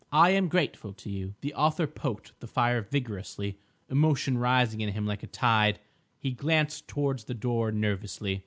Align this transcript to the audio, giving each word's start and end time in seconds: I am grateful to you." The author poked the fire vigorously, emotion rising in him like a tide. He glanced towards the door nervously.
I 0.11 0.31
am 0.31 0.47
grateful 0.47 0.93
to 0.93 1.11
you." 1.11 1.35
The 1.41 1.53
author 1.53 1.85
poked 1.85 2.39
the 2.39 2.47
fire 2.47 2.81
vigorously, 2.81 3.59
emotion 3.87 4.39
rising 4.39 4.81
in 4.81 4.89
him 4.89 5.05
like 5.05 5.21
a 5.21 5.27
tide. 5.27 5.79
He 6.17 6.31
glanced 6.31 6.87
towards 6.87 7.25
the 7.25 7.35
door 7.35 7.71
nervously. 7.71 8.39